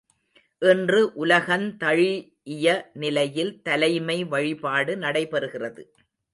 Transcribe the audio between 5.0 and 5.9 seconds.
நடைபெறுகிறது.